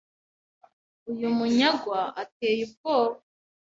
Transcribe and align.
Uyu 1.11 1.27
munyagwa 1.37 1.99
ateye 2.21 2.61
ubwoba, 2.67 3.17